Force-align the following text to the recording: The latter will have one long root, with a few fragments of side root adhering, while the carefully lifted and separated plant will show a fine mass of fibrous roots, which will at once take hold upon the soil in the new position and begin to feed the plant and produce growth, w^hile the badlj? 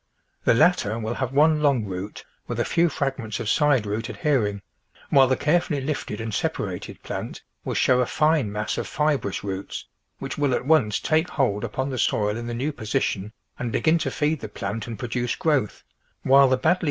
The 0.45 0.55
latter 0.55 0.97
will 0.97 1.13
have 1.13 1.31
one 1.31 1.61
long 1.61 1.85
root, 1.85 2.25
with 2.47 2.59
a 2.59 2.65
few 2.65 2.89
fragments 2.89 3.39
of 3.39 3.47
side 3.47 3.85
root 3.85 4.09
adhering, 4.09 4.63
while 5.11 5.27
the 5.27 5.37
carefully 5.37 5.79
lifted 5.79 6.19
and 6.19 6.33
separated 6.33 7.03
plant 7.03 7.43
will 7.63 7.75
show 7.75 7.99
a 7.99 8.07
fine 8.07 8.51
mass 8.51 8.79
of 8.79 8.87
fibrous 8.87 9.43
roots, 9.43 9.85
which 10.17 10.39
will 10.39 10.55
at 10.55 10.65
once 10.65 10.99
take 10.99 11.29
hold 11.29 11.63
upon 11.63 11.91
the 11.91 11.99
soil 11.99 12.35
in 12.35 12.47
the 12.47 12.55
new 12.55 12.71
position 12.73 13.31
and 13.59 13.71
begin 13.71 13.99
to 13.99 14.09
feed 14.09 14.39
the 14.39 14.49
plant 14.49 14.87
and 14.87 14.97
produce 14.97 15.35
growth, 15.35 15.83
w^hile 16.25 16.49
the 16.49 16.57
badlj? 16.57 16.79